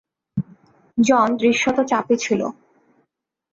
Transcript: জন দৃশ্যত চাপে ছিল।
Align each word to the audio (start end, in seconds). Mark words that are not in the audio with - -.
জন 0.97 1.27
দৃশ্যত 1.37 1.77
চাপে 1.81 2.15
ছিল। 2.17 2.41